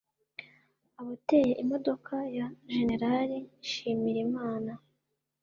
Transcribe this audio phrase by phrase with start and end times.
[0.99, 4.73] Abateye imodoka ya Jenerali Nshimirimana